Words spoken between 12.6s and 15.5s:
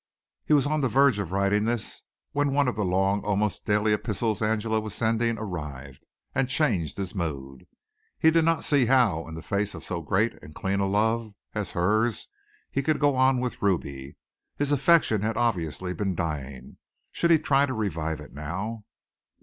he could go on with Ruby. His affection had